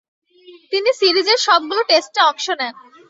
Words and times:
তিনি 0.71 0.89
সিরিজের 0.99 1.39
সবগুলো 1.47 1.81
টেস্টে 1.83 2.19
অংশ 2.21 2.45
নেন। 2.59 2.73